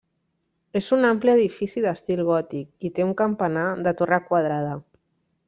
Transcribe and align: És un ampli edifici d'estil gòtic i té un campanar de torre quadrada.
És 0.79 0.85
un 0.95 1.07
ampli 1.09 1.31
edifici 1.33 1.83
d'estil 1.87 2.23
gòtic 2.31 2.89
i 2.89 2.91
té 2.97 3.07
un 3.09 3.13
campanar 3.21 3.67
de 3.89 3.95
torre 4.01 4.21
quadrada. 4.33 4.75